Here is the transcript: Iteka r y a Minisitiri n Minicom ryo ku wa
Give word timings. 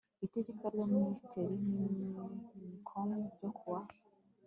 Iteka 0.25 0.63
r 0.71 0.73
y 0.79 0.81
a 0.85 0.87
Minisitiri 0.95 1.55
n 1.63 1.65
Minicom 1.73 3.09
ryo 3.35 3.49
ku 3.57 3.65
wa 3.71 3.79